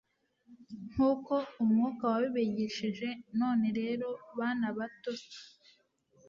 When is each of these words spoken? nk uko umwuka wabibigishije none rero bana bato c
nk 0.89 0.97
uko 1.11 1.33
umwuka 1.61 2.03
wabibigishije 2.11 3.07
none 3.39 3.67
rero 3.79 4.07
bana 4.37 4.67
bato 4.77 5.11
c 5.21 5.23